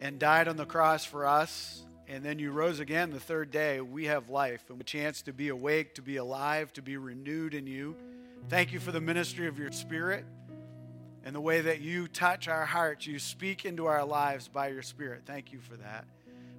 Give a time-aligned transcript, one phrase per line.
[0.00, 3.80] and died on the cross for us, and then you rose again the third day,
[3.80, 7.54] we have life and a chance to be awake, to be alive, to be renewed
[7.54, 7.96] in you.
[8.48, 10.24] Thank you for the ministry of your spirit
[11.24, 13.06] and the way that you touch our hearts.
[13.06, 15.22] You speak into our lives by your spirit.
[15.26, 16.06] Thank you for that.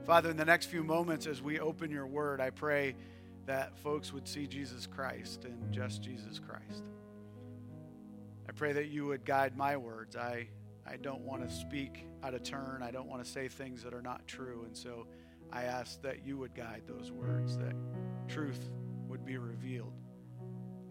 [0.05, 2.95] Father, in the next few moments as we open your word, I pray
[3.47, 6.83] that folks would see Jesus Christ and just Jesus Christ.
[8.47, 10.15] I pray that you would guide my words.
[10.15, 10.47] I,
[10.85, 12.81] I don't want to speak out of turn.
[12.83, 14.63] I don't want to say things that are not true.
[14.65, 15.07] And so
[15.51, 17.73] I ask that you would guide those words, that
[18.27, 18.69] truth
[19.07, 19.93] would be revealed,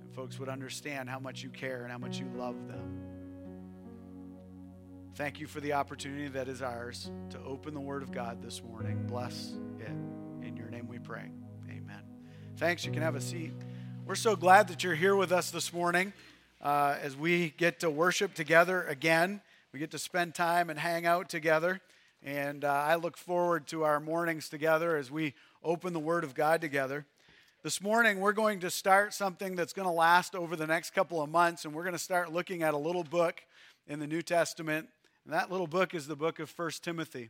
[0.00, 3.00] and folks would understand how much you care and how much you love them.
[5.14, 8.62] Thank you for the opportunity that is ours to open the Word of God this
[8.62, 9.04] morning.
[9.06, 9.88] Bless it.
[10.46, 11.30] In your name we pray.
[11.68, 12.02] Amen.
[12.56, 12.84] Thanks.
[12.84, 13.52] You can have a seat.
[14.06, 16.12] We're so glad that you're here with us this morning
[16.62, 19.40] uh, as we get to worship together again.
[19.70, 21.82] We get to spend time and hang out together.
[22.22, 26.34] And uh, I look forward to our mornings together as we open the Word of
[26.34, 27.04] God together.
[27.62, 31.20] This morning, we're going to start something that's going to last over the next couple
[31.20, 33.42] of months, and we're going to start looking at a little book
[33.86, 34.88] in the New Testament.
[35.26, 37.28] And that little book is the book of 1 Timothy.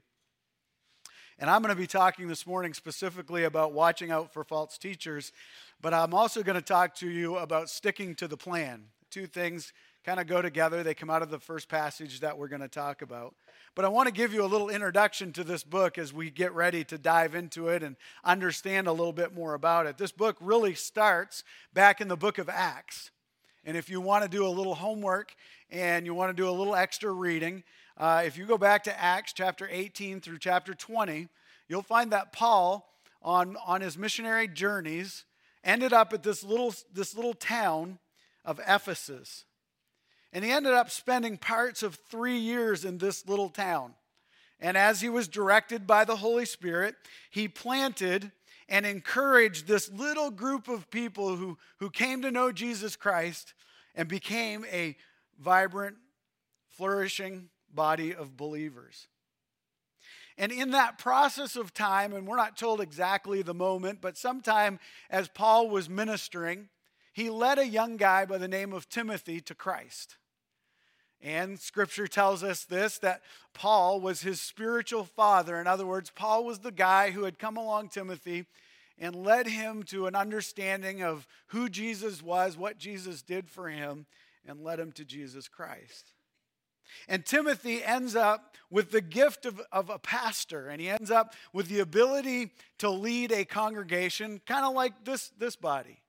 [1.41, 5.33] And I'm going to be talking this morning specifically about watching out for false teachers,
[5.81, 8.85] but I'm also going to talk to you about sticking to the plan.
[9.11, 9.73] Two things
[10.09, 12.67] kind of go together, they come out of the first passage that we're going to
[12.67, 13.35] talk about.
[13.75, 16.55] But I want to give you a little introduction to this book as we get
[16.55, 19.99] ready to dive into it and understand a little bit more about it.
[19.99, 23.11] This book really starts back in the book of Acts.
[23.67, 25.35] And if you want to do a little homework
[25.69, 27.63] and you want to do a little extra reading,
[27.99, 31.29] uh, if you go back to Acts chapter 18 through chapter 20,
[31.69, 35.27] you'll find that Paul, on, on his missionary journeys,
[35.63, 37.99] ended up at this little, this little town
[38.43, 39.45] of Ephesus.
[40.33, 43.95] And he ended up spending parts of three years in this little town.
[44.61, 46.97] And as he was directed by the Holy Spirit,
[47.31, 48.33] he planted
[48.69, 53.55] and encouraged this little group of people who, who came to know Jesus Christ
[53.95, 54.97] and became a
[55.39, 55.97] vibrant,
[56.71, 59.09] flourishing body of believers.
[60.37, 64.79] And in that process of time, and we're not told exactly the moment, but sometime
[65.11, 66.69] as Paul was ministering,
[67.13, 70.17] he led a young guy by the name of Timothy to Christ.
[71.21, 75.61] And scripture tells us this that Paul was his spiritual father.
[75.61, 78.47] In other words, Paul was the guy who had come along Timothy
[78.99, 84.07] and led him to an understanding of who Jesus was, what Jesus did for him,
[84.47, 86.13] and led him to Jesus Christ.
[87.07, 91.35] And Timothy ends up with the gift of, of a pastor, and he ends up
[91.53, 96.01] with the ability to lead a congregation, kind of like this, this body.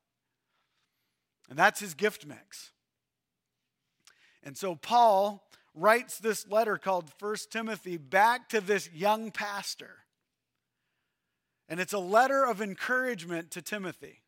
[1.50, 2.72] And that's his gift mix.
[4.44, 5.44] And so Paul
[5.74, 9.98] writes this letter called First Timothy back to this young pastor.
[11.68, 14.22] And it's a letter of encouragement to Timothy.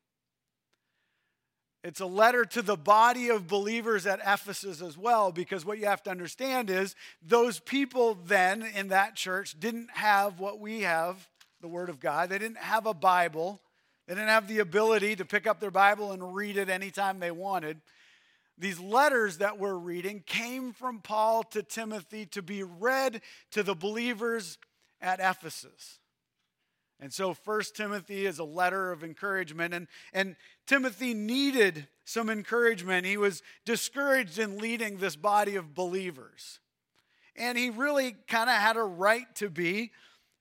[1.83, 5.87] It's a letter to the body of believers at Ephesus as well, because what you
[5.87, 11.27] have to understand is those people then in that church didn't have what we have,
[11.59, 12.29] the Word of God.
[12.29, 13.59] They didn't have a Bible.
[14.11, 17.31] They didn't have the ability to pick up their Bible and read it anytime they
[17.31, 17.79] wanted.
[18.57, 23.73] These letters that we're reading came from Paul to Timothy to be read to the
[23.73, 24.57] believers
[24.99, 25.99] at Ephesus.
[26.99, 29.73] And so First Timothy is a letter of encouragement.
[29.73, 30.35] And, and
[30.67, 33.05] Timothy needed some encouragement.
[33.05, 36.59] He was discouraged in leading this body of believers.
[37.37, 39.91] And he really kind of had a right to be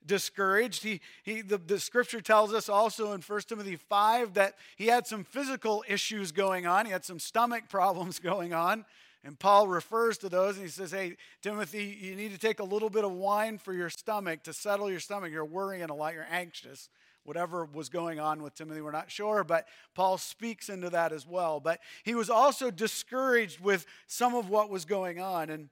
[0.05, 0.83] discouraged.
[0.83, 5.07] He, he, the, the scripture tells us also in 1 Timothy 5 that he had
[5.07, 8.85] some physical issues going on, he had some stomach problems going on.
[9.23, 12.63] And Paul refers to those and he says, Hey, Timothy, you need to take a
[12.63, 15.31] little bit of wine for your stomach to settle your stomach.
[15.31, 16.89] You're worrying a lot, you're anxious.
[17.23, 21.27] Whatever was going on with Timothy, we're not sure, but Paul speaks into that as
[21.27, 21.59] well.
[21.59, 25.51] But he was also discouraged with some of what was going on.
[25.51, 25.69] And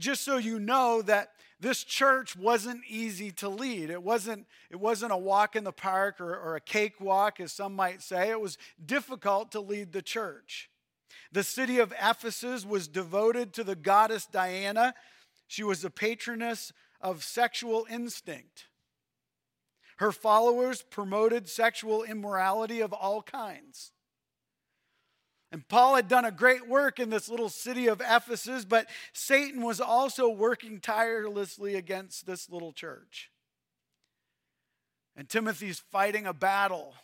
[0.00, 1.30] just so you know that
[1.60, 3.90] this church wasn't easy to lead.
[3.90, 7.76] It wasn't, it wasn't a walk in the park or, or a cakewalk, as some
[7.76, 8.30] might say.
[8.30, 10.70] It was difficult to lead the church.
[11.32, 14.94] The city of Ephesus was devoted to the goddess Diana.
[15.46, 18.66] She was the patroness of sexual instinct.
[19.98, 23.92] Her followers promoted sexual immorality of all kinds.
[25.52, 29.62] And Paul had done a great work in this little city of Ephesus, but Satan
[29.62, 33.30] was also working tirelessly against this little church.
[35.16, 36.94] And Timothy's fighting a battle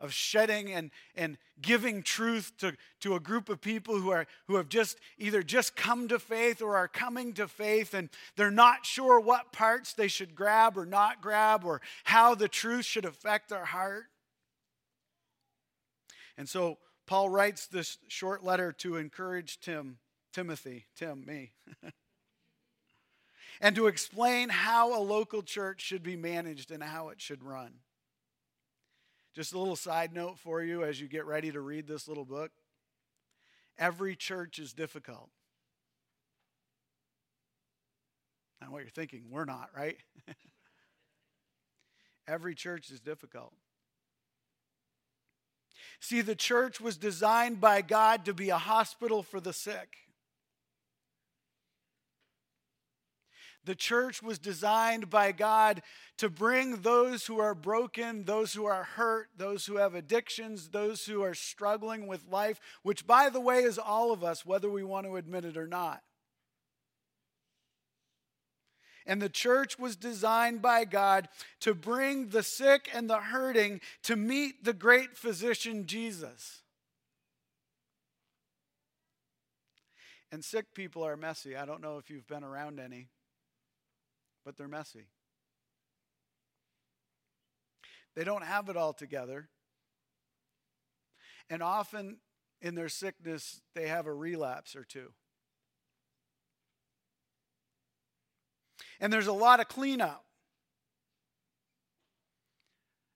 [0.00, 4.56] of shedding and, and giving truth to, to a group of people who, are, who
[4.56, 8.84] have just either just come to faith or are coming to faith and they're not
[8.84, 13.48] sure what parts they should grab or not grab or how the truth should affect
[13.48, 14.06] their heart.
[16.36, 19.98] And so Paul writes this short letter to encourage Tim,
[20.32, 21.52] Timothy, Tim, me,
[23.60, 27.74] and to explain how a local church should be managed and how it should run.
[29.34, 32.24] Just a little side note for you as you get ready to read this little
[32.24, 32.50] book.
[33.78, 35.30] Every church is difficult.
[38.60, 39.96] Now, what you're thinking, we're not, right?
[42.28, 43.52] Every church is difficult.
[46.00, 49.96] See, the church was designed by God to be a hospital for the sick.
[53.64, 55.82] The church was designed by God
[56.18, 61.04] to bring those who are broken, those who are hurt, those who have addictions, those
[61.04, 64.82] who are struggling with life, which, by the way, is all of us, whether we
[64.82, 66.02] want to admit it or not.
[69.06, 71.28] And the church was designed by God
[71.60, 76.62] to bring the sick and the hurting to meet the great physician Jesus.
[80.30, 81.56] And sick people are messy.
[81.56, 83.08] I don't know if you've been around any
[84.44, 85.06] but they're messy.
[88.14, 89.48] They don't have it all together.
[91.48, 92.18] And often
[92.60, 95.12] in their sickness, they have a relapse or two.
[99.02, 100.24] And there's a lot of cleanup.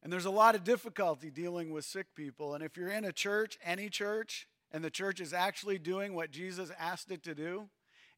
[0.03, 2.55] And there's a lot of difficulty dealing with sick people.
[2.55, 6.33] And if you're in a church, any church, and the church is actually doing what
[6.33, 7.69] Jesus asked it to do,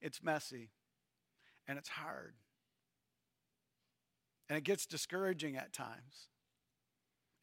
[0.01, 0.71] it's messy
[1.67, 2.35] and it's hard.
[4.49, 6.29] And it gets discouraging at times.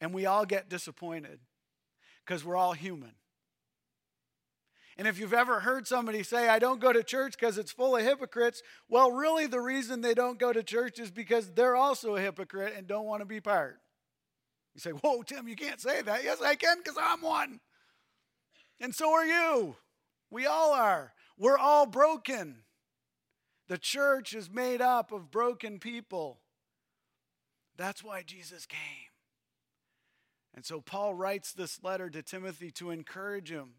[0.00, 1.38] And we all get disappointed
[2.24, 3.12] because we're all human.
[4.98, 7.96] And if you've ever heard somebody say, I don't go to church because it's full
[7.96, 12.16] of hypocrites, well, really the reason they don't go to church is because they're also
[12.16, 13.78] a hypocrite and don't want to be part.
[14.74, 16.24] You say, Whoa, Tim, you can't say that.
[16.24, 17.60] Yes, I can because I'm one.
[18.80, 19.76] And so are you.
[20.30, 21.12] We all are.
[21.38, 22.62] We're all broken.
[23.68, 26.40] The church is made up of broken people.
[27.76, 28.78] That's why Jesus came.
[30.54, 33.74] And so Paul writes this letter to Timothy to encourage him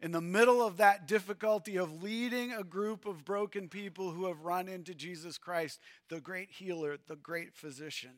[0.00, 4.44] in the middle of that difficulty of leading a group of broken people who have
[4.44, 8.12] run into Jesus Christ, the great healer, the great physician.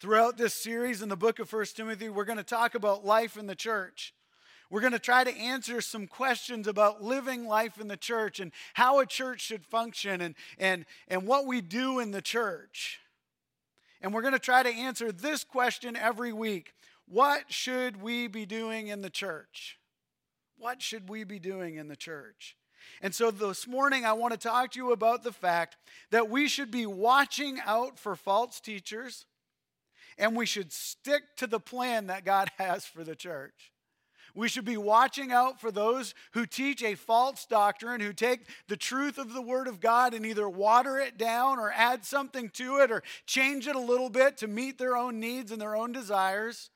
[0.00, 3.36] Throughout this series in the book of First Timothy, we're going to talk about life
[3.36, 4.14] in the church.
[4.70, 8.52] We're going to try to answer some questions about living life in the church and
[8.74, 12.98] how a church should function and, and, and what we do in the church.
[14.00, 16.74] And we're going to try to answer this question every week
[17.08, 19.78] What should we be doing in the church?
[20.58, 22.56] What should we be doing in the church?
[23.02, 25.76] And so this morning, I want to talk to you about the fact
[26.10, 29.26] that we should be watching out for false teachers
[30.18, 33.72] and we should stick to the plan that God has for the church.
[34.34, 38.76] We should be watching out for those who teach a false doctrine, who take the
[38.76, 42.80] truth of the Word of God and either water it down or add something to
[42.80, 45.90] it or change it a little bit to meet their own needs and their own
[45.90, 46.68] desires.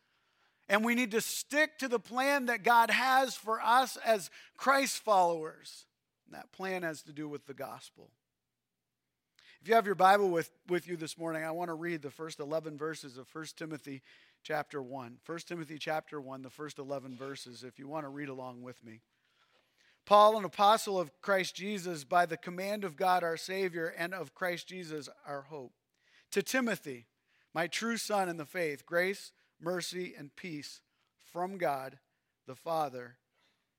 [0.70, 5.02] And we need to stick to the plan that God has for us as Christ
[5.02, 5.84] followers.
[6.26, 8.08] And that plan has to do with the gospel.
[9.60, 12.10] If you have your Bible with, with you this morning, I want to read the
[12.10, 14.00] first 11 verses of 1 Timothy
[14.44, 15.18] chapter 1.
[15.26, 18.82] 1 Timothy chapter 1, the first 11 verses, if you want to read along with
[18.84, 19.00] me.
[20.06, 24.36] Paul, an apostle of Christ Jesus, by the command of God our Savior and of
[24.36, 25.72] Christ Jesus our hope.
[26.30, 27.06] To Timothy,
[27.52, 30.80] my true son in the faith, grace, mercy, and peace
[31.32, 31.98] from God
[32.46, 33.16] the Father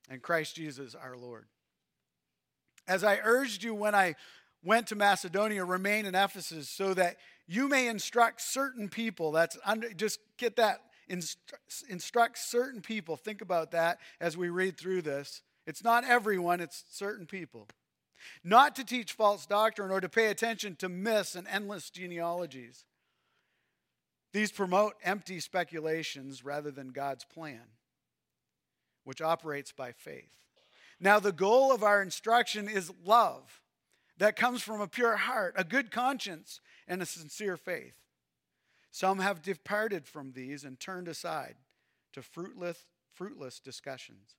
[0.09, 1.45] and Christ Jesus our Lord.
[2.88, 4.15] As I urged you when I
[4.63, 9.31] went to Macedonia, remain in Ephesus so that you may instruct certain people.
[9.31, 10.81] That's under, just get that.
[11.09, 13.17] Instru- instruct certain people.
[13.17, 15.41] Think about that as we read through this.
[15.67, 17.67] It's not everyone, it's certain people.
[18.43, 22.85] Not to teach false doctrine or to pay attention to myths and endless genealogies.
[24.33, 27.61] These promote empty speculations rather than God's plan,
[29.03, 30.31] which operates by faith.
[31.00, 33.61] Now, the goal of our instruction is love
[34.17, 37.95] that comes from a pure heart, a good conscience, and a sincere faith.
[38.91, 41.55] Some have departed from these and turned aside
[42.13, 44.35] to fruitless, fruitless discussions.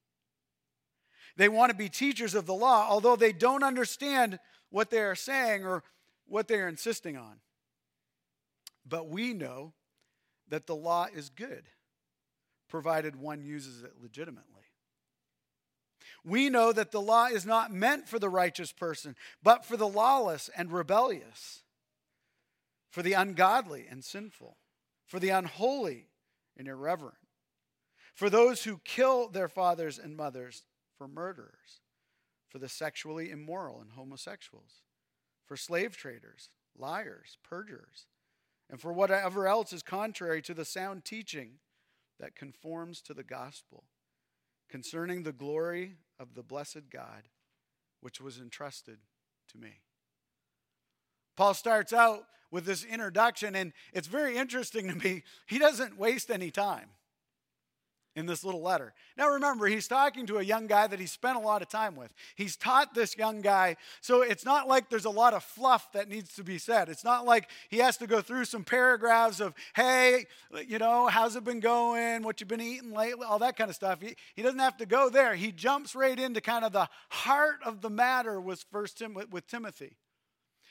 [1.36, 4.38] They want to be teachers of the law, although they don't understand
[4.70, 5.82] what they are saying or
[6.26, 7.40] what they are insisting on.
[8.86, 9.72] But we know
[10.52, 11.64] that the law is good,
[12.68, 14.66] provided one uses it legitimately.
[16.26, 19.88] We know that the law is not meant for the righteous person, but for the
[19.88, 21.62] lawless and rebellious,
[22.90, 24.58] for the ungodly and sinful,
[25.06, 26.08] for the unholy
[26.58, 27.16] and irreverent,
[28.12, 30.64] for those who kill their fathers and mothers,
[30.98, 31.80] for murderers,
[32.50, 34.82] for the sexually immoral and homosexuals,
[35.46, 38.04] for slave traders, liars, perjurers,
[38.72, 41.58] and for whatever else is contrary to the sound teaching
[42.18, 43.84] that conforms to the gospel
[44.70, 47.28] concerning the glory of the blessed God,
[48.00, 48.96] which was entrusted
[49.50, 49.82] to me.
[51.36, 55.22] Paul starts out with this introduction, and it's very interesting to me.
[55.46, 56.88] He doesn't waste any time
[58.14, 58.92] in this little letter.
[59.16, 61.96] Now remember, he's talking to a young guy that he spent a lot of time
[61.96, 62.12] with.
[62.34, 66.08] He's taught this young guy, so it's not like there's a lot of fluff that
[66.08, 66.88] needs to be said.
[66.88, 70.26] It's not like he has to go through some paragraphs of, hey,
[70.66, 72.22] you know, how's it been going?
[72.22, 73.26] What you been eating lately?
[73.26, 74.00] All that kind of stuff.
[74.02, 75.34] He, he doesn't have to go there.
[75.34, 79.46] He jumps right into kind of the heart of the matter with first Tim, with
[79.46, 79.96] Timothy.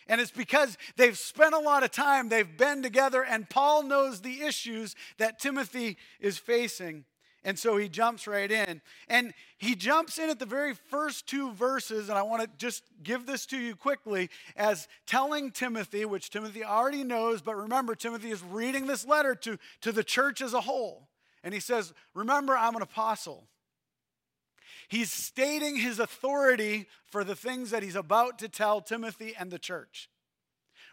[0.08, 4.22] And it's because they've spent a lot of time, they've been together, and Paul knows
[4.22, 7.06] the issues that Timothy is facing.
[7.44, 8.82] And so he jumps right in.
[9.08, 12.84] And he jumps in at the very first two verses, and I want to just
[13.02, 18.30] give this to you quickly as telling Timothy, which Timothy already knows, but remember, Timothy
[18.30, 21.08] is reading this letter to, to the church as a whole.
[21.44, 23.48] And he says, Remember, I'm an apostle.
[24.88, 29.58] He's stating his authority for the things that he's about to tell Timothy and the
[29.58, 30.10] church.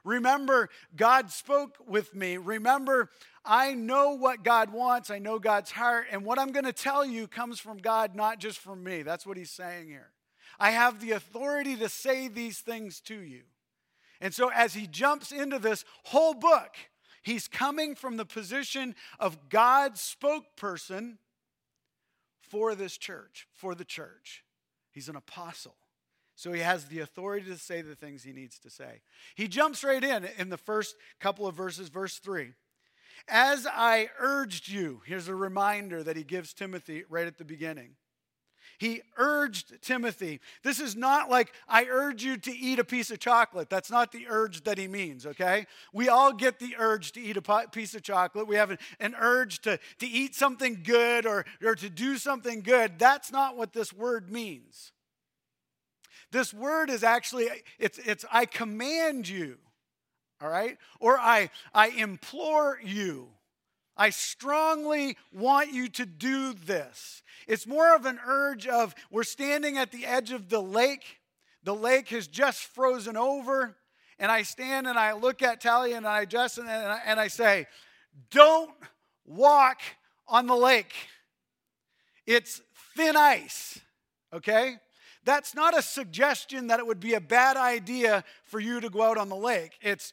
[0.05, 2.37] Remember, God spoke with me.
[2.37, 3.11] Remember,
[3.51, 5.11] I know what God wants.
[5.11, 6.07] I know God's heart.
[6.13, 9.03] And what I'm going to tell you comes from God, not just from me.
[9.03, 10.11] That's what he's saying here.
[10.61, 13.43] I have the authority to say these things to you.
[14.21, 16.75] And so, as he jumps into this whole book,
[17.23, 21.17] he's coming from the position of God's spokesperson
[22.41, 24.45] for this church, for the church.
[24.91, 25.77] He's an apostle.
[26.35, 29.01] So he has the authority to say the things he needs to say.
[29.35, 32.53] He jumps right in in the first couple of verses, verse 3.
[33.29, 37.97] As I urged you, here's a reminder that he gives Timothy right at the beginning.
[38.79, 40.41] He urged Timothy.
[40.63, 43.69] This is not like, I urge you to eat a piece of chocolate.
[43.69, 45.67] That's not the urge that he means, okay?
[45.93, 48.47] We all get the urge to eat a piece of chocolate.
[48.47, 53.01] We have an urge to, to eat something good or, or to do something good.
[53.01, 54.93] That's not what this word means.
[56.31, 57.49] This word is actually,
[57.81, 59.57] it's, it's I command you,
[60.41, 60.79] all right?
[61.01, 63.29] Or I, I implore you.
[63.97, 67.23] I strongly want you to do this.
[67.49, 71.19] It's more of an urge of we're standing at the edge of the lake.
[71.65, 73.77] The lake has just frozen over.
[74.21, 77.29] And I stand and I look at Talia and I just and I, and I
[77.29, 77.67] say,
[78.31, 78.71] Don't
[79.25, 79.81] walk
[80.27, 80.95] on the lake.
[82.27, 82.61] It's
[82.97, 83.81] thin ice,
[84.33, 84.77] okay?
[85.25, 89.03] That's not a suggestion that it would be a bad idea for you to go
[89.03, 89.73] out on the lake.
[89.81, 90.13] It's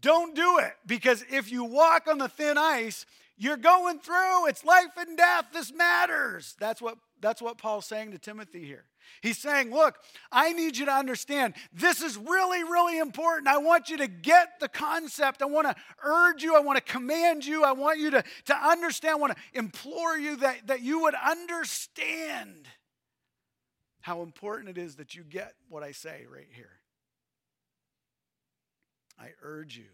[0.00, 4.46] don't do it because if you walk on the thin ice, you're going through.
[4.46, 5.46] It's life and death.
[5.52, 6.54] This matters.
[6.58, 8.84] That's what that's what Paul's saying to Timothy here.
[9.22, 9.96] He's saying, Look,
[10.30, 13.48] I need you to understand this is really, really important.
[13.48, 15.42] I want you to get the concept.
[15.42, 16.54] I want to urge you.
[16.56, 17.64] I want to command you.
[17.64, 19.12] I want you to, to understand.
[19.12, 22.68] I want to implore you that, that you would understand
[24.02, 26.72] how important it is that you get what I say right here.
[29.18, 29.90] I urge you.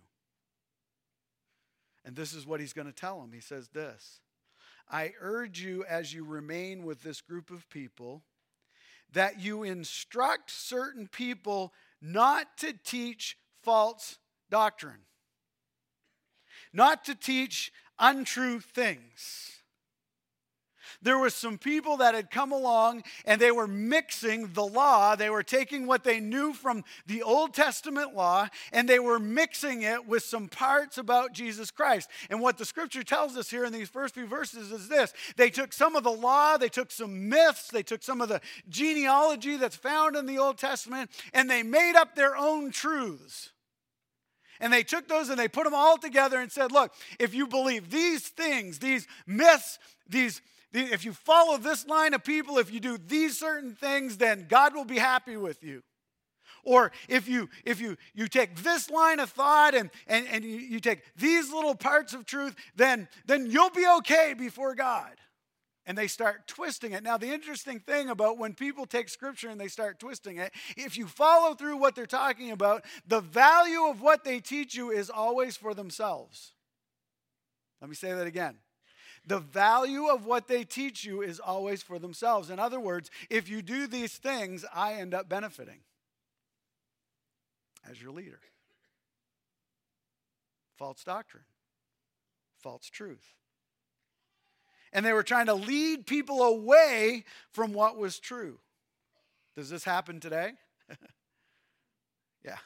[2.04, 3.32] And this is what he's going to tell him.
[3.32, 4.20] He says this
[4.90, 8.22] I urge you as you remain with this group of people
[9.12, 14.18] that you instruct certain people not to teach false
[14.50, 15.02] doctrine,
[16.72, 19.59] not to teach untrue things
[21.02, 25.16] there were some people that had come along and they were mixing the law.
[25.16, 29.82] They were taking what they knew from the Old Testament law and they were mixing
[29.82, 32.08] it with some parts about Jesus Christ.
[32.28, 35.50] And what the scripture tells us here in these first few verses is this they
[35.50, 39.56] took some of the law, they took some myths, they took some of the genealogy
[39.56, 43.50] that's found in the Old Testament, and they made up their own truths.
[44.60, 47.46] And they took those and they put them all together and said, look, if you
[47.46, 49.78] believe these things, these myths,
[50.08, 50.42] these
[50.72, 54.74] if you follow this line of people, if you do these certain things, then God
[54.74, 55.82] will be happy with you.
[56.62, 60.58] Or if you if you you take this line of thought and and, and you,
[60.58, 65.12] you take these little parts of truth, then then you'll be okay before God.
[65.86, 67.02] And they start twisting it.
[67.02, 70.96] Now, the interesting thing about when people take scripture and they start twisting it, if
[70.96, 75.10] you follow through what they're talking about, the value of what they teach you is
[75.10, 76.52] always for themselves.
[77.80, 78.58] Let me say that again.
[79.26, 82.50] The value of what they teach you is always for themselves.
[82.50, 85.80] In other words, if you do these things, I end up benefiting
[87.88, 88.40] as your leader.
[90.76, 91.44] False doctrine,
[92.58, 93.34] false truth.
[94.92, 98.58] And they were trying to lead people away from what was true.
[99.54, 100.52] Does this happen today?
[102.44, 102.56] yeah.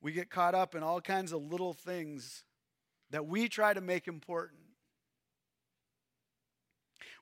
[0.00, 2.44] We get caught up in all kinds of little things
[3.10, 4.61] that we try to make important.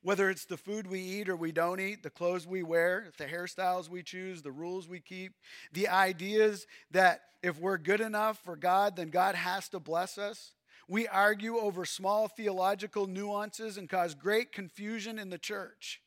[0.03, 3.27] Whether it's the food we eat or we don't eat, the clothes we wear, the
[3.27, 5.35] hairstyles we choose, the rules we keep,
[5.73, 10.53] the ideas that if we're good enough for God, then God has to bless us.
[10.89, 16.01] We argue over small theological nuances and cause great confusion in the church.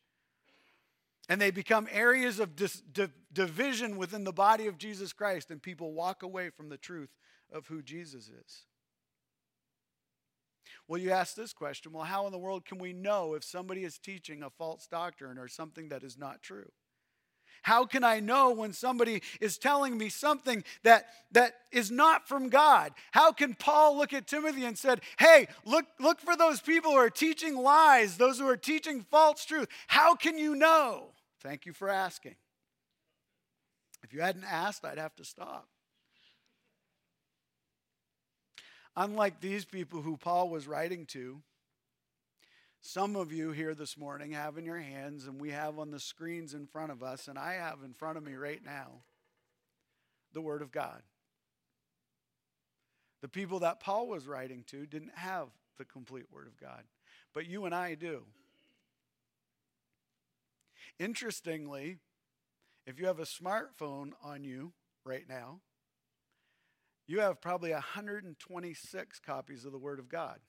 [1.29, 2.83] And they become areas of dis-
[3.31, 7.11] division within the body of Jesus Christ, and people walk away from the truth
[7.51, 8.65] of who Jesus is.
[10.87, 13.83] Well, you ask this question well, how in the world can we know if somebody
[13.83, 16.71] is teaching a false doctrine or something that is not true?
[17.61, 22.49] How can I know when somebody is telling me something that, that is not from
[22.49, 22.91] God?
[23.11, 26.97] How can Paul look at Timothy and said, "Hey, look look for those people who
[26.97, 31.13] are teaching lies, those who are teaching false truth." How can you know?
[31.39, 32.35] Thank you for asking.
[34.03, 35.69] If you hadn't asked, I'd have to stop.
[38.95, 41.41] Unlike these people who Paul was writing to,
[42.79, 45.99] some of you here this morning have in your hands, and we have on the
[45.99, 49.03] screens in front of us, and I have in front of me right now,
[50.33, 51.01] the Word of God.
[53.21, 55.47] The people that Paul was writing to didn't have
[55.77, 56.83] the complete Word of God,
[57.33, 58.23] but you and I do.
[60.99, 61.97] Interestingly,
[62.85, 64.73] if you have a smartphone on you
[65.05, 65.61] right now,
[67.07, 70.39] you have probably 126 copies of the Word of God.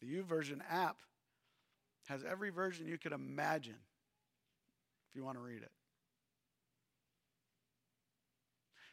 [0.00, 0.96] The YouVersion app
[2.08, 3.76] has every version you could imagine
[5.08, 5.70] if you want to read it.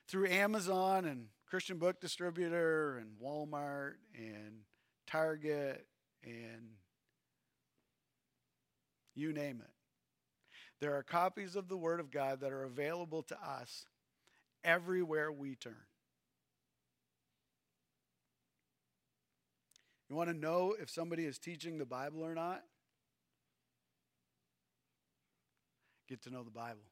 [0.08, 4.60] Through Amazon and Christian Book Distributor and Walmart and
[5.08, 5.88] Target
[6.23, 6.76] and
[9.15, 9.77] you name it.
[10.80, 13.86] There are copies of the Word of God that are available to us
[14.63, 15.76] everywhere we turn.
[20.10, 22.63] You want to know if somebody is teaching the Bible or not?
[26.08, 26.84] Get to know the Bible.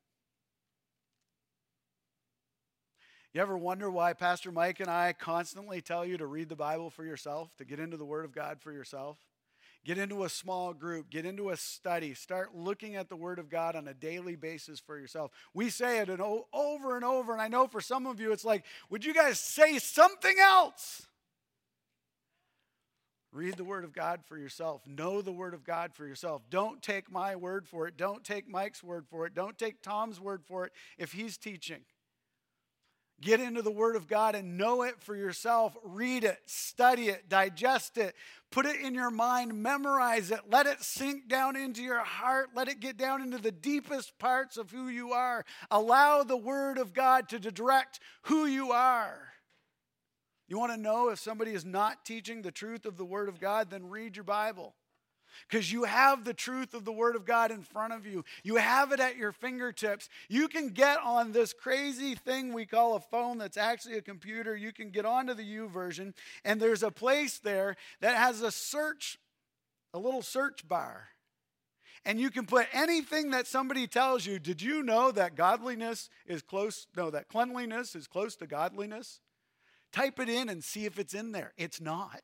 [3.34, 6.90] You ever wonder why Pastor Mike and I constantly tell you to read the Bible
[6.90, 9.18] for yourself, to get into the Word of God for yourself?
[9.86, 13.50] Get into a small group, get into a study, start looking at the Word of
[13.50, 15.30] God on a daily basis for yourself.
[15.54, 18.66] We say it over and over, and I know for some of you it's like,
[18.90, 21.06] would you guys say something else?
[23.32, 24.82] Read the Word of God for yourself.
[24.88, 26.42] Know the Word of God for yourself.
[26.50, 27.96] Don't take my word for it.
[27.96, 29.36] Don't take Mike's word for it.
[29.36, 31.82] Don't take Tom's word for it if he's teaching.
[33.22, 35.76] Get into the Word of God and know it for yourself.
[35.84, 38.14] Read it, study it, digest it,
[38.52, 42.68] put it in your mind, memorize it, let it sink down into your heart, let
[42.68, 45.46] it get down into the deepest parts of who you are.
[45.72, 49.30] Allow the Word of God to direct who you are.
[50.48, 53.40] You want to know if somebody is not teaching the truth of the Word of
[53.40, 53.70] God?
[53.70, 54.76] Then read your Bible
[55.48, 58.24] because you have the truth of the Word of God in front of you.
[58.44, 60.10] You have it at your fingertips.
[60.30, 64.56] You can get on this crazy thing we call a phone that's actually a computer.
[64.56, 69.18] You can get onto the YouVersion, and there's a place there that has a search,
[69.94, 71.10] a little search bar.
[72.08, 74.38] And you can put anything that somebody tells you.
[74.38, 76.86] Did you know that godliness is close?
[76.96, 79.22] No, that cleanliness is close to godliness?
[79.92, 81.54] Type it in and see if it's in there.
[81.58, 82.22] It's not.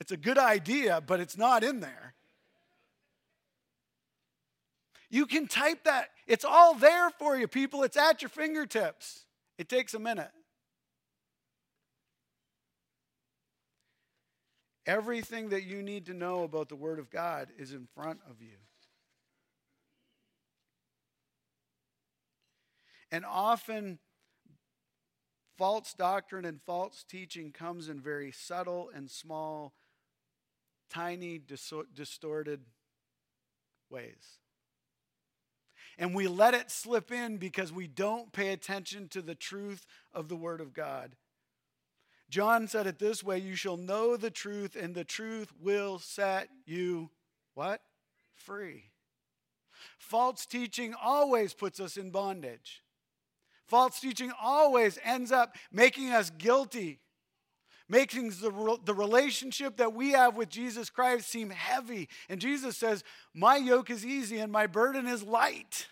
[0.00, 2.14] It's a good idea, but it's not in there.
[5.10, 6.10] You can type that.
[6.26, 7.84] It's all there for you, people.
[7.84, 9.26] It's at your fingertips.
[9.58, 10.32] It takes a minute.
[14.86, 18.42] Everything that you need to know about the Word of God is in front of
[18.42, 18.56] you.
[23.10, 24.00] And often,
[25.56, 29.72] false doctrine and false teaching comes in very subtle and small
[30.94, 31.40] tiny,
[31.94, 32.60] distorted
[33.90, 34.38] ways.
[35.98, 40.28] And we let it slip in because we don't pay attention to the truth of
[40.28, 41.16] the Word of God.
[42.30, 46.48] John said it this way You shall know the truth, and the truth will set
[46.66, 47.10] you
[47.54, 47.80] what?
[48.34, 48.90] Free.
[49.98, 52.82] False teaching always puts us in bondage.
[53.66, 57.00] False teaching always ends up making us guilty,
[57.88, 62.08] making the, the relationship that we have with Jesus Christ seem heavy.
[62.28, 65.86] And Jesus says, My yoke is easy and my burden is light.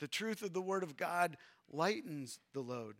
[0.00, 1.36] The truth of the Word of God
[1.70, 2.96] lightens the load.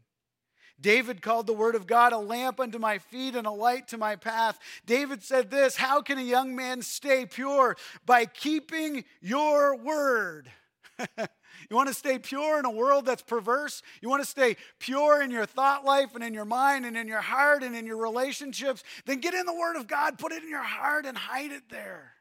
[0.81, 3.99] David called the word of God a lamp unto my feet and a light to
[3.99, 4.59] my path.
[4.85, 7.77] David said this How can a young man stay pure?
[8.05, 10.51] By keeping your word.
[11.68, 13.83] you want to stay pure in a world that's perverse?
[14.00, 17.09] You want to stay pure in your thought life and in your mind and in
[17.09, 18.85] your heart and in your relationships?
[19.05, 21.68] Then get in the word of God, put it in your heart, and hide it
[21.70, 22.12] there.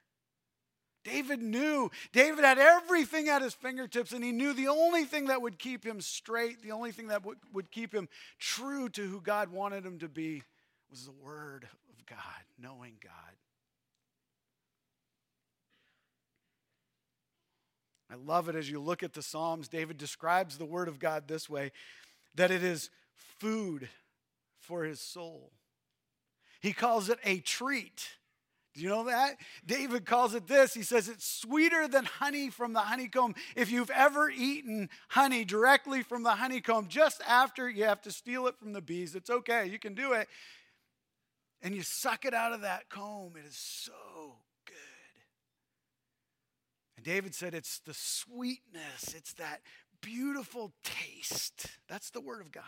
[1.06, 1.92] David knew.
[2.12, 5.86] David had everything at his fingertips, and he knew the only thing that would keep
[5.86, 9.86] him straight, the only thing that would, would keep him true to who God wanted
[9.86, 10.42] him to be,
[10.90, 12.18] was the Word of God,
[12.60, 13.14] knowing God.
[18.16, 19.68] I love it as you look at the Psalms.
[19.68, 21.74] David describes the Word of God this way
[22.36, 22.90] that it is
[23.40, 23.90] food
[24.60, 25.52] for his soul.
[26.62, 28.10] He calls it a treat.
[28.74, 29.36] Do you know that?
[29.66, 30.74] David calls it this.
[30.74, 33.36] He says it's sweeter than honey from the honeycomb.
[33.56, 38.48] If you've ever eaten honey directly from the honeycomb, just after you have to steal
[38.48, 39.66] it from the bees, it's okay.
[39.68, 40.30] You can do it.
[41.62, 43.34] And you suck it out of that comb.
[43.38, 44.36] It is so
[47.06, 49.62] David said it's the sweetness, it's that
[50.02, 51.68] beautiful taste.
[51.88, 52.64] That's the word of God.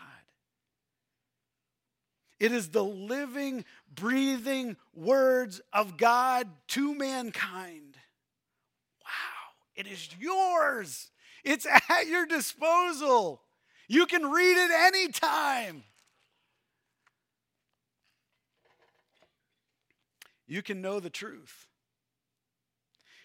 [2.38, 7.96] It is the living, breathing words of God to mankind.
[9.04, 11.10] Wow, it is yours.
[11.42, 13.42] It's at your disposal.
[13.88, 15.82] You can read it anytime.
[20.46, 21.66] You can know the truth.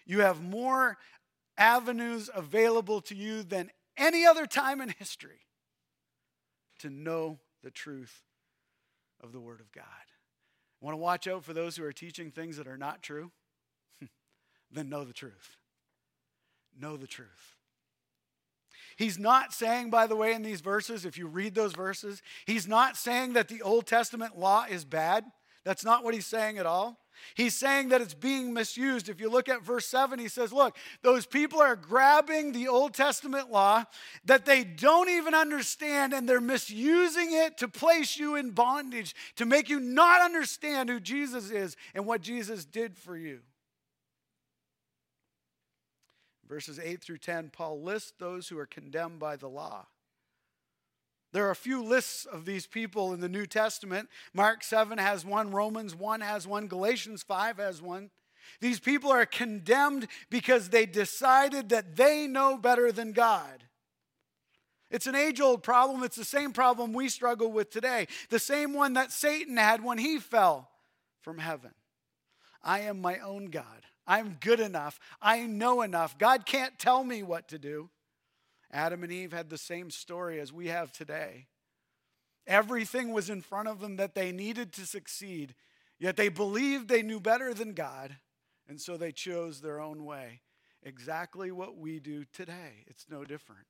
[0.06, 0.98] You have more
[1.56, 5.40] avenues available to you than any other time in history
[6.80, 8.22] to know the truth
[9.22, 9.84] of the Word of God.
[10.80, 13.30] Want to watch out for those who are teaching things that are not true?
[14.70, 15.56] then know the truth.
[16.78, 17.56] Know the truth.
[18.96, 22.68] He's not saying, by the way, in these verses, if you read those verses, he's
[22.68, 25.24] not saying that the Old Testament law is bad.
[25.64, 26.98] That's not what he's saying at all.
[27.34, 29.08] He's saying that it's being misused.
[29.08, 32.92] If you look at verse 7, he says, Look, those people are grabbing the Old
[32.92, 33.84] Testament law
[34.24, 39.46] that they don't even understand, and they're misusing it to place you in bondage, to
[39.46, 43.40] make you not understand who Jesus is and what Jesus did for you.
[46.46, 49.86] Verses 8 through 10, Paul lists those who are condemned by the law.
[51.34, 54.08] There are a few lists of these people in the New Testament.
[54.32, 58.10] Mark 7 has one, Romans 1 has one, Galatians 5 has one.
[58.60, 63.64] These people are condemned because they decided that they know better than God.
[64.92, 66.04] It's an age old problem.
[66.04, 69.98] It's the same problem we struggle with today, the same one that Satan had when
[69.98, 70.70] he fell
[71.20, 71.72] from heaven.
[72.62, 73.86] I am my own God.
[74.06, 75.00] I'm good enough.
[75.20, 76.16] I know enough.
[76.16, 77.90] God can't tell me what to do.
[78.74, 81.46] Adam and Eve had the same story as we have today.
[82.44, 85.54] Everything was in front of them that they needed to succeed,
[85.98, 88.16] yet they believed they knew better than God,
[88.68, 90.40] and so they chose their own way.
[90.82, 92.84] Exactly what we do today.
[92.88, 93.66] It's no different.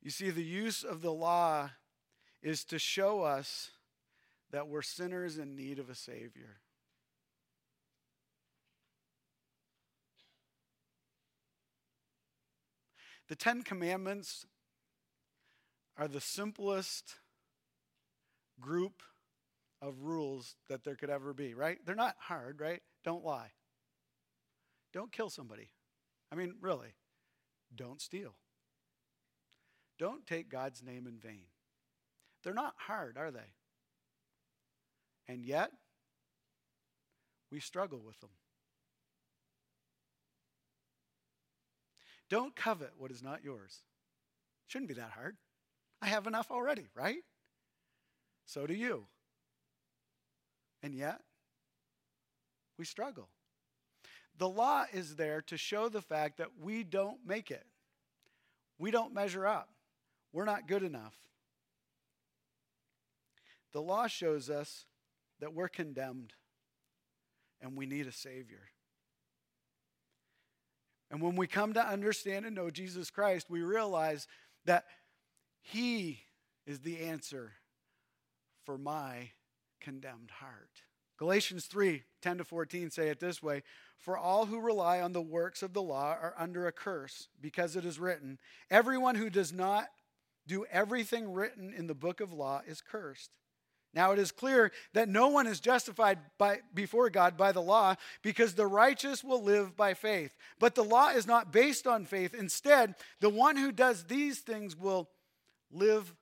[0.00, 1.70] You see, the use of the law
[2.40, 3.72] is to show us
[4.52, 6.60] that we're sinners in need of a Savior.
[13.28, 14.46] The Ten Commandments
[15.96, 17.16] are the simplest
[18.60, 19.02] group
[19.82, 21.78] of rules that there could ever be, right?
[21.84, 22.82] They're not hard, right?
[23.04, 23.50] Don't lie.
[24.92, 25.70] Don't kill somebody.
[26.32, 26.94] I mean, really.
[27.74, 28.34] Don't steal.
[29.98, 31.46] Don't take God's name in vain.
[32.42, 33.54] They're not hard, are they?
[35.26, 35.70] And yet,
[37.50, 38.30] we struggle with them.
[42.28, 43.82] Don't covet what is not yours.
[44.66, 45.36] Shouldn't be that hard.
[46.02, 47.22] I have enough already, right?
[48.44, 49.06] So do you.
[50.82, 51.20] And yet,
[52.78, 53.28] we struggle.
[54.38, 57.66] The law is there to show the fact that we don't make it.
[58.78, 59.70] We don't measure up.
[60.32, 61.16] We're not good enough.
[63.72, 64.84] The law shows us
[65.40, 66.34] that we're condemned
[67.60, 68.68] and we need a Savior.
[71.10, 74.26] And when we come to understand and know Jesus Christ, we realize
[74.64, 74.84] that
[75.60, 76.20] He
[76.66, 77.52] is the answer
[78.64, 79.30] for my
[79.80, 80.82] condemned heart.
[81.18, 83.62] Galatians 3 10 to 14 say it this way
[83.96, 87.76] For all who rely on the works of the law are under a curse, because
[87.76, 88.38] it is written,
[88.70, 89.86] Everyone who does not
[90.46, 93.30] do everything written in the book of law is cursed.
[93.94, 97.94] Now it is clear that no one is justified by, before God by the law
[98.22, 100.36] because the righteous will live by faith.
[100.58, 102.34] But the law is not based on faith.
[102.34, 105.08] Instead, the one who does these things will
[105.70, 106.14] live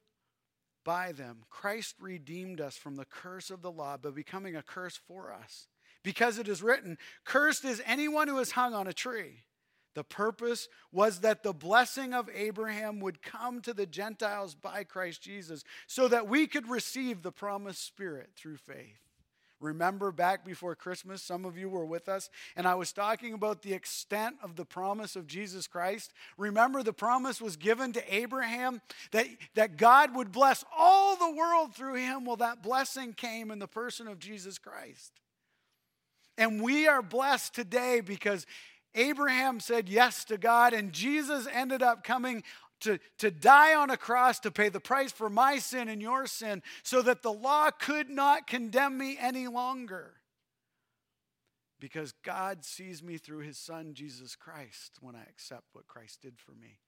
[0.84, 1.38] by them.
[1.50, 5.66] Christ redeemed us from the curse of the law by becoming a curse for us.
[6.02, 9.44] Because it is written, Cursed is anyone who is hung on a tree.
[9.94, 15.22] The purpose was that the blessing of Abraham would come to the Gentiles by Christ
[15.22, 18.98] Jesus so that we could receive the promised Spirit through faith.
[19.60, 23.62] Remember back before Christmas, some of you were with us, and I was talking about
[23.62, 26.12] the extent of the promise of Jesus Christ.
[26.36, 31.74] Remember, the promise was given to Abraham that, that God would bless all the world
[31.74, 32.24] through him.
[32.24, 35.12] Well, that blessing came in the person of Jesus Christ.
[36.36, 38.46] And we are blessed today because
[38.94, 42.42] Abraham said yes to God, and Jesus ended up coming
[42.80, 46.26] to, to die on a cross to pay the price for my sin and your
[46.26, 50.14] sin so that the law could not condemn me any longer.
[51.80, 56.38] Because God sees me through his son, Jesus Christ, when I accept what Christ did
[56.38, 56.78] for me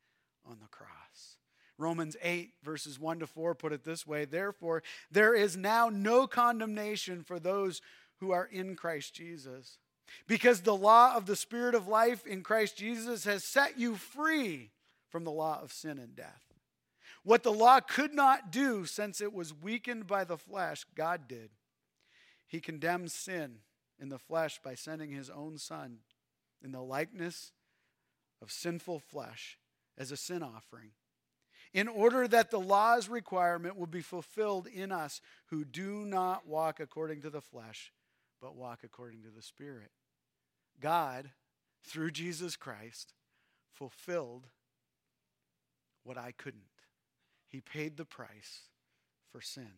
[0.45, 1.37] on the cross.
[1.79, 6.27] Romans 8, verses 1 to 4 put it this way Therefore, there is now no
[6.27, 7.83] condemnation for those
[8.21, 9.79] who are in Christ Jesus.
[10.27, 14.71] Because the law of the Spirit of life in Christ Jesus has set you free
[15.09, 16.42] from the law of sin and death.
[17.23, 21.51] What the law could not do, since it was weakened by the flesh, God did.
[22.47, 23.59] He condemned sin
[23.99, 25.99] in the flesh by sending his own Son
[26.62, 27.53] in the likeness
[28.40, 29.59] of sinful flesh
[29.99, 30.90] as a sin offering,
[31.73, 36.79] in order that the law's requirement will be fulfilled in us who do not walk
[36.79, 37.92] according to the flesh,
[38.40, 39.90] but walk according to the Spirit.
[40.81, 41.31] God,
[41.85, 43.14] through Jesus Christ,
[43.72, 44.46] fulfilled
[46.05, 46.62] what I couldn't.
[47.46, 48.62] He paid the price
[49.31, 49.70] for sin.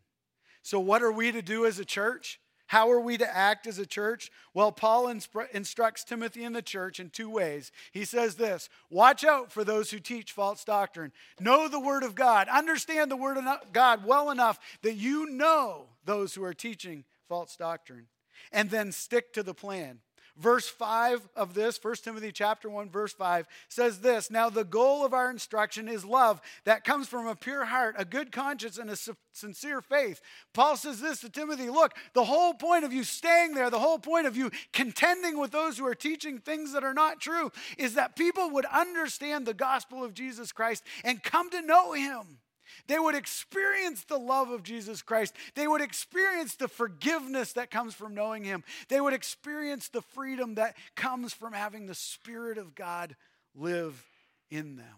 [0.62, 2.40] So, what are we to do as a church?
[2.68, 4.30] How are we to act as a church?
[4.52, 7.72] Well, Paul instructs Timothy in the church in two ways.
[7.92, 11.12] He says this Watch out for those who teach false doctrine.
[11.40, 12.46] Know the Word of God.
[12.48, 17.56] Understand the Word of God well enough that you know those who are teaching false
[17.56, 18.06] doctrine.
[18.52, 20.00] And then stick to the plan.
[20.36, 25.04] Verse 5 of this, 1 Timothy chapter 1 verse 5 says this, "Now the goal
[25.04, 28.88] of our instruction is love that comes from a pure heart, a good conscience and
[28.88, 28.96] a
[29.32, 30.20] sincere faith."
[30.52, 33.98] Paul says this to Timothy, "Look, the whole point of you staying there, the whole
[33.98, 37.94] point of you contending with those who are teaching things that are not true is
[37.94, 42.38] that people would understand the gospel of Jesus Christ and come to know him."
[42.86, 45.34] They would experience the love of Jesus Christ.
[45.54, 48.64] They would experience the forgiveness that comes from knowing Him.
[48.88, 53.16] They would experience the freedom that comes from having the Spirit of God
[53.54, 54.04] live
[54.50, 54.96] in them.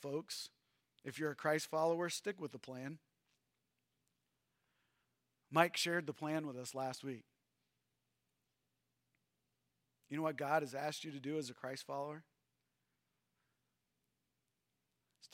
[0.00, 0.50] Folks,
[1.04, 2.98] if you're a Christ follower, stick with the plan.
[5.50, 7.24] Mike shared the plan with us last week.
[10.10, 12.24] You know what God has asked you to do as a Christ follower?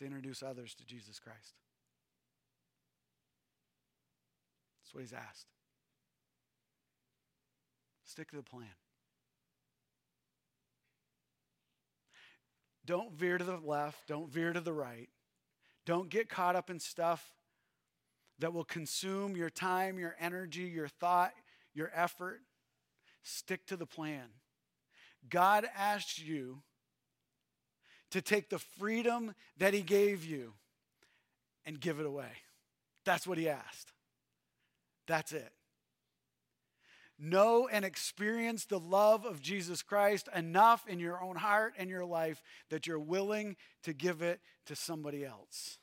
[0.01, 1.55] To introduce others to Jesus Christ.
[4.83, 5.47] That's what he's asked.
[8.05, 8.67] Stick to the plan.
[12.87, 14.09] Don't veer to the left.
[14.09, 15.09] Don't veer to the right.
[15.87, 17.25] Don't get caught up in stuff
[18.41, 21.33] that will consume your time, your energy, your thought,
[21.75, 22.41] your effort.
[23.23, 24.31] Stick to the plan.
[25.29, 26.63] God asked you
[28.11, 30.55] to take the freedom that He gave you
[31.64, 32.31] and give it away.
[33.05, 33.92] That's what He asked.
[35.07, 35.53] That's it.
[37.18, 42.05] Know and experience the love of Jesus Christ enough in your own heart and your
[42.05, 45.79] life that you're willing to give it to somebody else.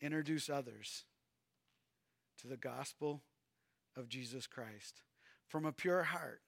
[0.00, 1.04] Introduce others
[2.42, 3.22] to the gospel
[3.96, 5.02] of Jesus Christ
[5.48, 6.42] from a pure heart.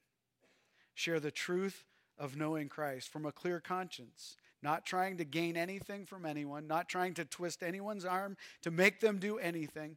[0.94, 1.84] Share the truth
[2.20, 6.88] of knowing Christ from a clear conscience, not trying to gain anything from anyone, not
[6.88, 9.96] trying to twist anyone's arm to make them do anything,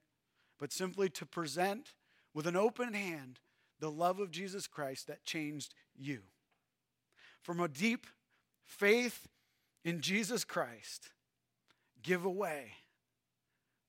[0.57, 1.93] but simply to present
[2.33, 3.41] with an open hand
[3.79, 6.21] the love of Jesus Christ that changed you.
[7.41, 8.07] From a deep
[8.63, 9.27] faith
[9.83, 11.09] in Jesus Christ,
[12.01, 12.71] give away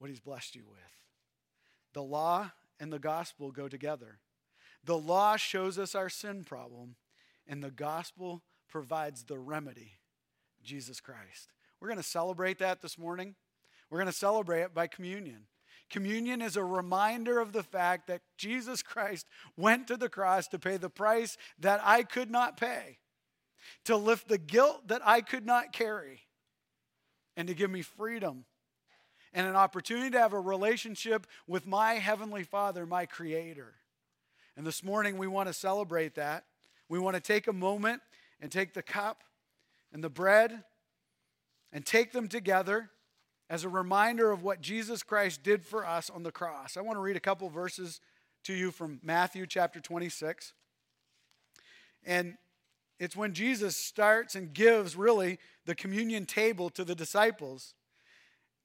[0.00, 0.80] what he's blessed you with.
[1.92, 4.18] The law and the gospel go together.
[4.82, 6.96] The law shows us our sin problem,
[7.46, 9.92] and the gospel provides the remedy
[10.62, 11.52] Jesus Christ.
[11.80, 13.34] We're going to celebrate that this morning.
[13.90, 15.46] We're going to celebrate it by communion.
[15.90, 19.26] Communion is a reminder of the fact that Jesus Christ
[19.56, 22.98] went to the cross to pay the price that I could not pay,
[23.84, 26.22] to lift the guilt that I could not carry,
[27.36, 28.44] and to give me freedom
[29.34, 33.74] and an opportunity to have a relationship with my Heavenly Father, my Creator.
[34.56, 36.44] And this morning we want to celebrate that.
[36.94, 38.02] We want to take a moment
[38.40, 39.24] and take the cup
[39.92, 40.62] and the bread
[41.72, 42.88] and take them together
[43.50, 46.76] as a reminder of what Jesus Christ did for us on the cross.
[46.76, 48.00] I want to read a couple verses
[48.44, 50.52] to you from Matthew chapter 26.
[52.06, 52.36] And
[53.00, 57.74] it's when Jesus starts and gives really the communion table to the disciples.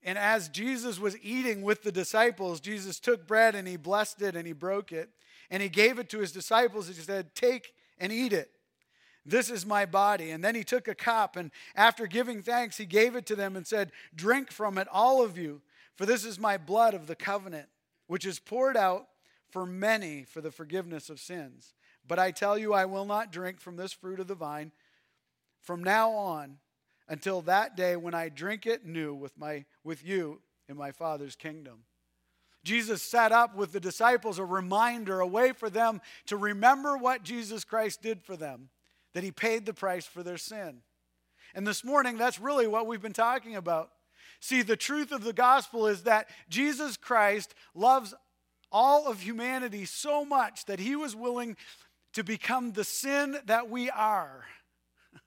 [0.04, 4.36] And as Jesus was eating with the disciples, Jesus took bread and he blessed it
[4.36, 5.10] and he broke it.
[5.50, 8.50] And he gave it to his disciples and he said, Take and eat it.
[9.26, 10.30] This is my body.
[10.30, 13.54] And then he took a cup, and after giving thanks, he gave it to them
[13.54, 15.60] and said, Drink from it, all of you,
[15.94, 17.68] for this is my blood of the covenant,
[18.06, 19.06] which is poured out
[19.50, 21.74] for many for the forgiveness of sins.
[22.06, 24.72] But I tell you, I will not drink from this fruit of the vine
[25.60, 26.56] from now on
[27.08, 31.36] until that day when I drink it new with, my, with you in my Father's
[31.36, 31.84] kingdom.
[32.64, 37.22] Jesus set up with the disciples a reminder, a way for them to remember what
[37.22, 38.68] Jesus Christ did for them,
[39.14, 40.82] that he paid the price for their sin.
[41.54, 43.90] And this morning, that's really what we've been talking about.
[44.40, 48.14] See, the truth of the gospel is that Jesus Christ loves
[48.72, 51.56] all of humanity so much that he was willing
[52.12, 54.44] to become the sin that we are,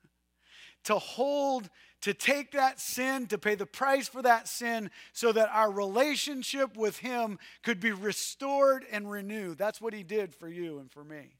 [0.85, 1.69] to hold
[2.03, 6.75] to take that sin, to pay the price for that sin, so that our relationship
[6.75, 9.57] with Him could be restored and renewed.
[9.57, 11.37] That's what He did for you and for me.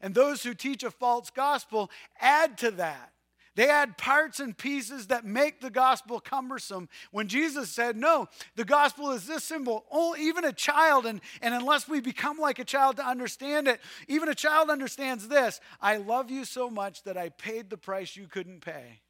[0.00, 1.88] And those who teach a false gospel
[2.20, 3.12] add to that.
[3.54, 6.88] They add parts and pieces that make the gospel cumbersome.
[7.12, 9.84] When Jesus said, No, the gospel is this symbol.
[9.92, 13.80] Oh, even a child, and, and unless we become like a child to understand it,
[14.08, 18.16] even a child understands this I love you so much that I paid the price
[18.16, 19.00] you couldn't pay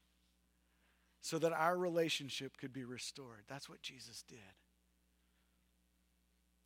[1.23, 3.45] so that our relationship could be restored.
[3.49, 4.39] That's what Jesus did.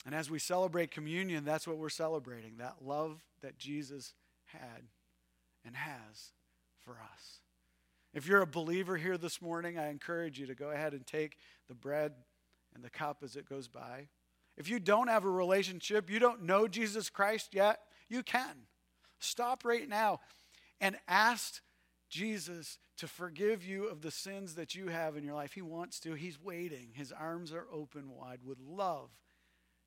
[0.04, 4.14] And as we celebrate communion, that's what we're celebrating that love that Jesus
[4.46, 4.82] had
[5.64, 6.32] and has
[6.78, 7.40] for us.
[8.14, 11.36] If you're a believer here this morning, I encourage you to go ahead and take
[11.68, 12.12] the bread
[12.74, 14.08] and the cup as it goes by.
[14.56, 18.56] If you don't have a relationship, you don't know Jesus Christ yet, you can.
[19.18, 20.20] Stop right now
[20.80, 21.60] and ask
[22.08, 25.52] Jesus to forgive you of the sins that you have in your life.
[25.52, 26.14] He wants to.
[26.14, 26.88] He's waiting.
[26.94, 29.10] His arms are open wide, would love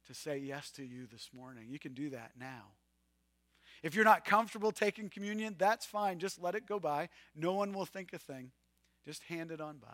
[0.08, 1.66] to say yes to you this morning.
[1.70, 2.74] You can do that now.
[3.82, 6.20] If you're not comfortable taking communion, that's fine.
[6.20, 7.10] Just let it go by.
[7.36, 8.52] No one will think a thing.
[9.06, 9.88] Just hand it on by.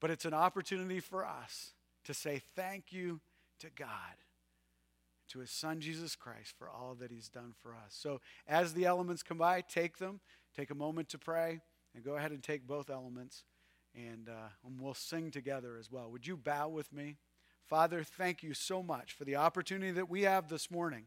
[0.00, 1.72] But it's an opportunity for us
[2.04, 3.20] to say thank you
[3.60, 3.88] to God,
[5.28, 7.90] to his son Jesus Christ for all that he's done for us.
[7.90, 10.20] So as the elements come by, take them,
[10.56, 11.60] take a moment to pray.
[11.96, 13.42] And go ahead and take both elements,
[13.94, 16.10] and, uh, and we'll sing together as well.
[16.10, 17.16] Would you bow with me?
[17.64, 21.04] Father, thank you so much for the opportunity that we have this morning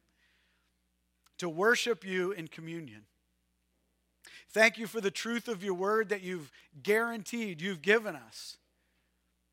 [1.38, 3.04] to worship you in communion.
[4.50, 8.58] Thank you for the truth of your word that you've guaranteed, you've given us,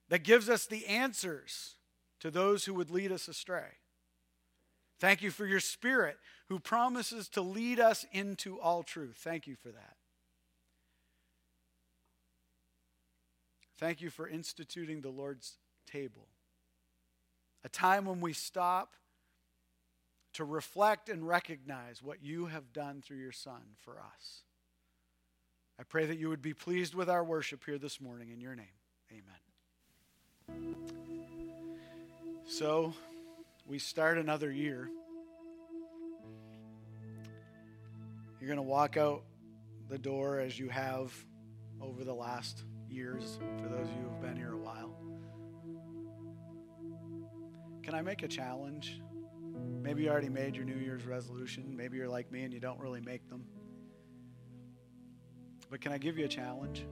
[0.08, 1.74] that gives us the answers
[2.20, 3.76] to those who would lead us astray.
[4.98, 6.16] Thank you for your spirit
[6.48, 9.18] who promises to lead us into all truth.
[9.18, 9.96] Thank you for that.
[13.78, 16.28] Thank you for instituting the Lord's table,
[17.64, 18.94] a time when we stop
[20.34, 24.42] to reflect and recognize what you have done through your Son for us.
[25.78, 28.54] I pray that you would be pleased with our worship here this morning in your
[28.54, 28.66] name.
[29.10, 30.76] Amen.
[32.46, 32.94] So,
[33.66, 34.88] we start another year.
[38.40, 39.22] You're going to walk out
[39.88, 41.12] the door as you have
[41.80, 44.94] over the last years for those of you who've been here a while.
[47.82, 49.00] Can I make a challenge?
[49.82, 51.76] Maybe you already made your New Year's resolution.
[51.76, 53.44] Maybe you're like me and you don't really make them.
[55.70, 56.84] But can I give you a challenge?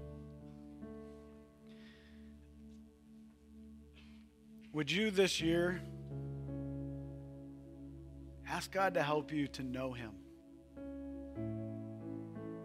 [4.73, 5.81] Would you this year
[8.49, 10.13] ask God to help you to know Him,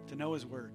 [0.08, 0.74] to know His Word?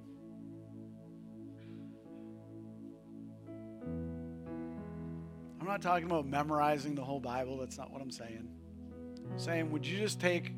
[5.65, 7.57] I'm not talking about memorizing the whole Bible.
[7.57, 8.51] That's not what I'm saying.
[9.33, 10.53] I'm saying, would you just take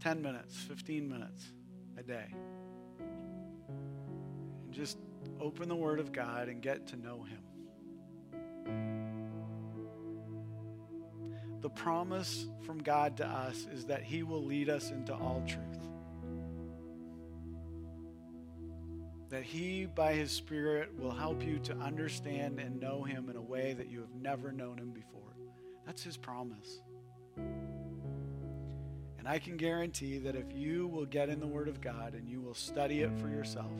[0.00, 1.46] 10 minutes, 15 minutes
[1.96, 2.26] a day
[3.00, 4.98] and just
[5.40, 7.38] open the Word of God and get to know Him?
[11.62, 15.83] the promise from God to us is that He will lead us into all truth.
[19.44, 23.74] He, by His Spirit, will help you to understand and know Him in a way
[23.74, 25.36] that you have never known Him before.
[25.86, 26.80] That's His promise.
[27.36, 32.28] And I can guarantee that if you will get in the Word of God and
[32.28, 33.72] you will study it for yourself,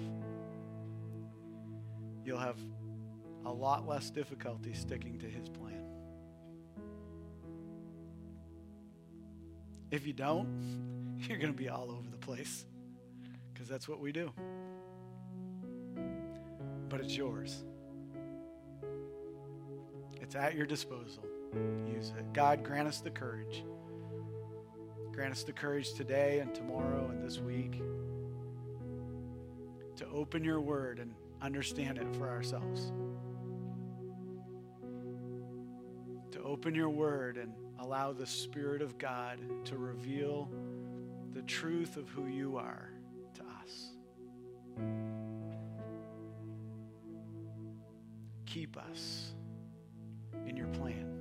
[2.24, 2.58] you'll have
[3.46, 5.84] a lot less difficulty sticking to His plan.
[9.90, 12.66] If you don't, you're going to be all over the place
[13.52, 14.32] because that's what we do.
[16.94, 17.64] But it's yours,
[20.20, 21.24] it's at your disposal.
[21.86, 22.32] Use it.
[22.32, 23.64] God, grant us the courage
[25.14, 27.80] Grant us the courage today and tomorrow and this week
[29.94, 32.90] to open your word and understand it for ourselves.
[36.32, 40.50] To open your word and allow the Spirit of God to reveal
[41.32, 42.90] the truth of who you are
[43.34, 45.13] to us.
[48.54, 49.34] Keep us
[50.46, 51.12] in your plan.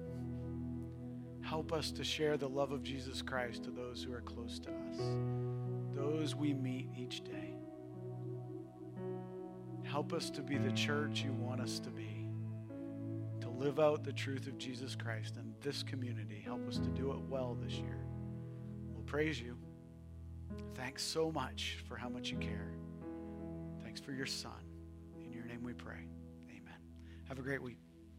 [1.42, 4.70] Help us to share the love of Jesus Christ to those who are close to
[4.70, 5.00] us,
[5.96, 7.56] those we meet each day.
[9.84, 12.28] Help us to be the church you want us to be,
[13.42, 16.40] to live out the truth of Jesus Christ in this community.
[16.46, 18.06] Help us to do it well this year.
[18.94, 19.58] We'll praise you.
[20.76, 22.76] Thanks so much for how much you care.
[23.84, 24.52] Thanks for your son.
[25.26, 26.06] In your name we pray.
[27.34, 27.93] Have a great week.